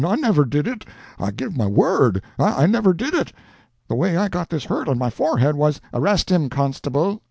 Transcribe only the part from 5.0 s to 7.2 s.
forehead was" "Arrest him, constable!"